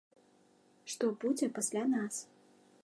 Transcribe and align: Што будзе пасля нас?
Што 0.93 1.05
будзе 1.25 1.51
пасля 1.59 1.83
нас? 1.95 2.15